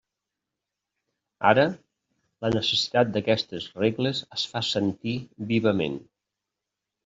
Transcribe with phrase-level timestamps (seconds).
[1.49, 1.65] Ara,
[2.47, 5.17] la necessitat d'aquestes regles es fa sentir
[5.57, 6.03] vivament.